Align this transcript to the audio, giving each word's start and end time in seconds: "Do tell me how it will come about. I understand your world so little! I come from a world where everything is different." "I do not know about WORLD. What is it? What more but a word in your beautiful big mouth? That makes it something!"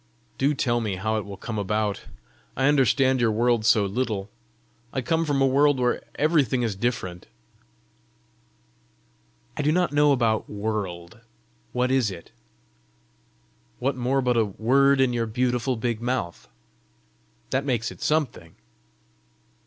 "Do 0.39 0.55
tell 0.55 0.81
me 0.81 0.95
how 0.95 1.17
it 1.17 1.25
will 1.25 1.37
come 1.37 1.59
about. 1.59 2.05
I 2.57 2.65
understand 2.65 3.21
your 3.21 3.29
world 3.31 3.63
so 3.67 3.85
little! 3.85 4.31
I 4.91 5.01
come 5.01 5.25
from 5.25 5.43
a 5.43 5.45
world 5.45 5.79
where 5.79 6.01
everything 6.15 6.63
is 6.63 6.75
different." 6.75 7.27
"I 9.55 9.61
do 9.61 9.71
not 9.71 9.91
know 9.93 10.11
about 10.11 10.49
WORLD. 10.49 11.19
What 11.71 11.91
is 11.91 12.09
it? 12.09 12.31
What 13.77 13.95
more 13.95 14.23
but 14.23 14.37
a 14.37 14.45
word 14.45 14.99
in 14.99 15.13
your 15.13 15.27
beautiful 15.27 15.75
big 15.75 16.01
mouth? 16.01 16.47
That 17.51 17.63
makes 17.63 17.91
it 17.91 18.01
something!" 18.01 18.55